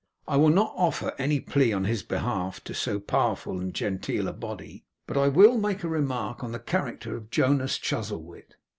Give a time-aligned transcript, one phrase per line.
[0.27, 4.33] I will not offer any plea on his behalf to so powerful and genteel a
[4.33, 8.55] body, but will make a remark on the character of Jonas Chuzzlewit.